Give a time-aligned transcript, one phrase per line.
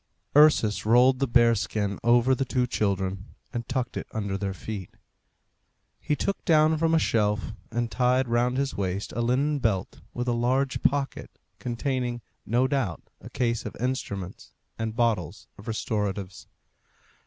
[0.35, 4.89] Ursus rolled the bear skin over the two children, and tucked it under their feet.
[5.99, 10.27] He took down from a shelf, and tied round his waist, a linen belt with
[10.27, 11.29] a large pocket
[11.59, 16.47] containing, no doubt, a case of instruments and bottles of restoratives.